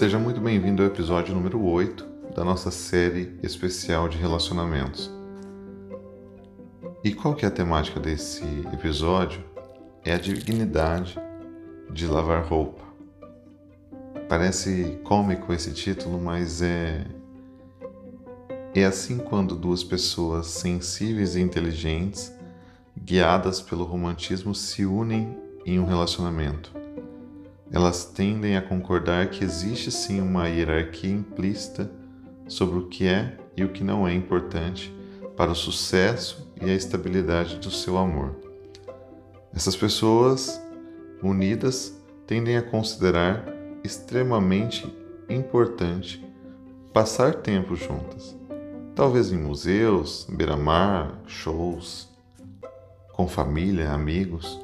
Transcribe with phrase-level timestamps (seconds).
[0.00, 5.10] Seja muito bem-vindo ao episódio número 8 da nossa série especial de relacionamentos.
[7.04, 8.42] E qual que é a temática desse
[8.72, 9.44] episódio?
[10.02, 11.18] É a dignidade
[11.90, 12.82] de lavar roupa.
[14.26, 17.06] Parece cômico esse título, mas é
[18.74, 22.34] é assim quando duas pessoas sensíveis e inteligentes,
[22.96, 25.36] guiadas pelo romantismo, se unem
[25.66, 26.79] em um relacionamento
[27.72, 31.90] elas tendem a concordar que existe sim uma hierarquia implícita
[32.48, 34.92] sobre o que é e o que não é importante
[35.36, 38.34] para o sucesso e a estabilidade do seu amor.
[39.54, 40.60] Essas pessoas
[41.22, 41.96] unidas
[42.26, 43.44] tendem a considerar
[43.84, 44.92] extremamente
[45.28, 46.24] importante
[46.92, 48.36] passar tempo juntas,
[48.96, 52.08] talvez em museus, beira-mar, shows,
[53.12, 54.60] com família, amigos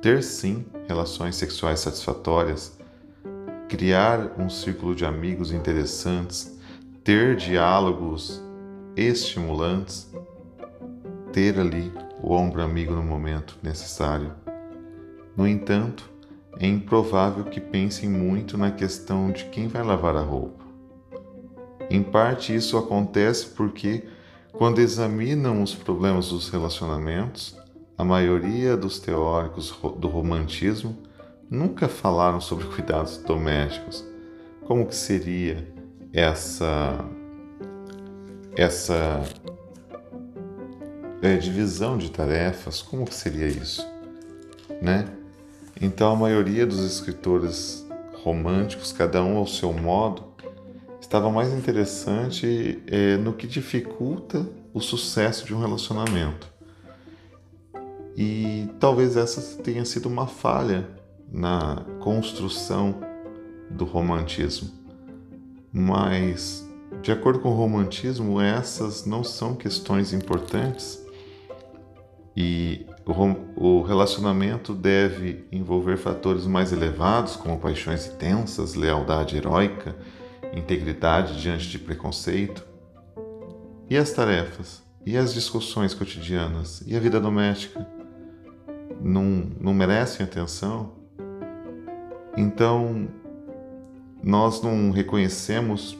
[0.00, 2.78] ter sim relações sexuais satisfatórias,
[3.68, 6.56] criar um círculo de amigos interessantes,
[7.02, 8.42] ter diálogos
[8.96, 10.10] estimulantes,
[11.32, 14.32] ter ali o ombro amigo no momento necessário.
[15.36, 16.10] No entanto,
[16.58, 20.64] é improvável que pensem muito na questão de quem vai lavar a roupa.
[21.90, 24.04] Em parte, isso acontece porque,
[24.52, 27.56] quando examinam os problemas dos relacionamentos,
[27.98, 30.96] a maioria dos teóricos do romantismo
[31.50, 34.06] nunca falaram sobre cuidados domésticos.
[34.64, 35.66] Como que seria
[36.12, 37.04] essa
[38.56, 39.22] essa
[41.20, 42.80] é, divisão de tarefas?
[42.80, 43.84] Como que seria isso,
[44.80, 45.08] né?
[45.80, 47.86] Então a maioria dos escritores
[48.22, 50.24] românticos, cada um ao seu modo,
[51.00, 56.57] estava mais interessante é, no que dificulta o sucesso de um relacionamento.
[58.20, 60.88] E talvez essa tenha sido uma falha
[61.30, 62.98] na construção
[63.70, 64.70] do romantismo.
[65.72, 66.68] Mas,
[67.00, 71.00] de acordo com o romantismo, essas não são questões importantes
[72.36, 72.86] e
[73.54, 79.96] o relacionamento deve envolver fatores mais elevados, como paixões intensas, lealdade heróica,
[80.52, 82.66] integridade diante de preconceito.
[83.88, 84.82] E as tarefas?
[85.06, 86.82] E as discussões cotidianas?
[86.84, 87.97] E a vida doméstica?
[89.00, 90.92] Não, não merecem atenção,
[92.36, 93.08] então
[94.22, 95.96] nós não reconhecemos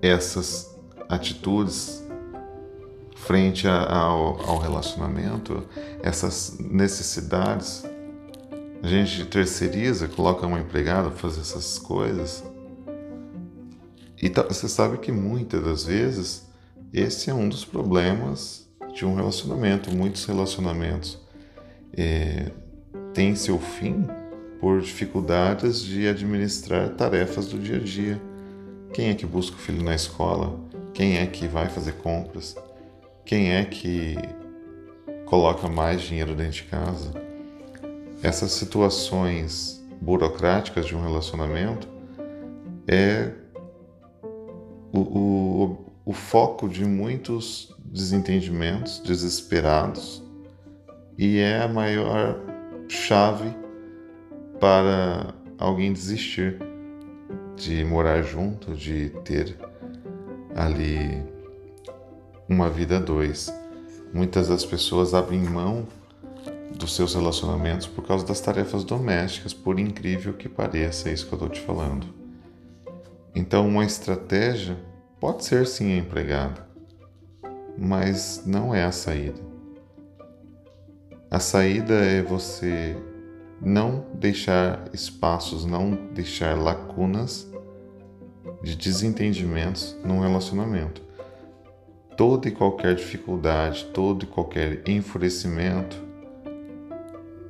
[0.00, 0.76] essas
[1.08, 2.02] atitudes
[3.14, 5.62] frente ao, ao relacionamento,
[6.02, 7.84] essas necessidades.
[8.82, 12.42] A gente terceiriza, coloca uma empregada para fazer essas coisas.
[14.20, 16.48] E tá, você sabe que muitas das vezes
[16.92, 21.22] esse é um dos problemas de um relacionamento, muitos relacionamentos
[21.96, 22.50] é,
[23.12, 24.06] tem seu fim
[24.60, 28.22] por dificuldades de administrar tarefas do dia a dia.
[28.92, 30.58] Quem é que busca o filho na escola?
[30.94, 32.54] Quem é que vai fazer compras?
[33.24, 34.16] Quem é que
[35.26, 37.12] coloca mais dinheiro dentro de casa?
[38.22, 41.88] Essas situações burocráticas de um relacionamento
[42.86, 43.32] é
[44.92, 50.22] o, o, o foco de muitos desentendimentos desesperados
[51.22, 52.36] e é a maior
[52.88, 53.54] chave
[54.58, 56.58] para alguém desistir
[57.54, 59.56] de morar junto, de ter
[60.56, 61.24] ali
[62.48, 63.54] uma vida dois.
[64.12, 65.86] Muitas das pessoas abrem mão
[66.76, 71.34] dos seus relacionamentos por causa das tarefas domésticas, por incrível que pareça, é isso que
[71.34, 72.04] eu estou te falando.
[73.32, 74.76] Então, uma estratégia
[75.20, 76.66] pode ser sim empregada,
[77.78, 79.51] mas não é a saída.
[81.32, 82.94] A saída é você
[83.58, 87.50] não deixar espaços, não deixar lacunas
[88.62, 91.00] de desentendimentos num relacionamento.
[92.18, 95.96] Toda e qualquer dificuldade, todo e qualquer enfurecimento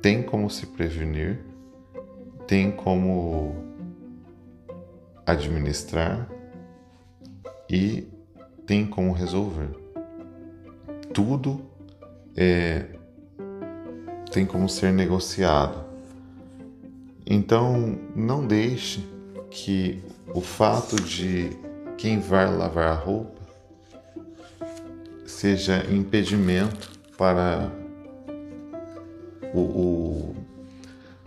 [0.01, 1.43] tem como se prevenir,
[2.47, 3.53] tem como
[5.25, 6.29] administrar
[7.69, 8.07] e
[8.65, 9.71] tem como resolver.
[11.13, 11.59] Tudo
[12.33, 13.02] é
[14.33, 15.85] tem como ser negociado.
[17.25, 19.07] Então, não deixe
[19.49, 20.03] que
[20.33, 21.51] o fato de
[21.97, 23.41] quem vai lavar a roupa
[25.25, 27.71] seja impedimento para
[29.53, 30.35] o, o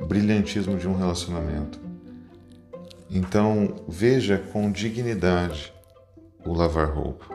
[0.07, 1.79] brilhantismo de um relacionamento.
[3.09, 5.73] Então, veja com dignidade
[6.45, 7.27] o lavar roupa.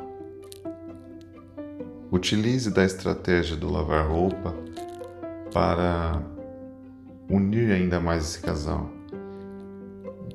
[2.11, 4.53] Utilize da estratégia do lavar roupa
[5.53, 6.21] para
[7.29, 8.89] unir ainda mais esse casal.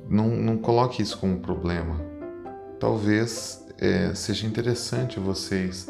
[0.09, 1.99] Não, não coloque isso como problema.
[2.79, 5.87] Talvez é, seja interessante vocês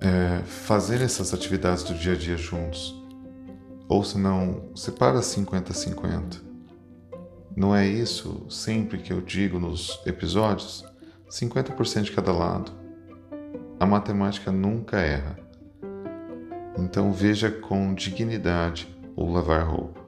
[0.00, 2.94] é, fazer essas atividades do dia a dia juntos.
[3.88, 6.42] Ou se não, separa 50-50.
[7.56, 10.84] Não é isso sempre que eu digo nos episódios?
[11.30, 12.72] 50% de cada lado.
[13.78, 15.38] A matemática nunca erra.
[16.76, 20.03] Então veja com dignidade o lavar roupa.